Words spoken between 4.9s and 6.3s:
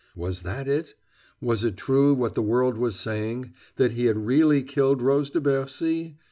Rose de Bercy?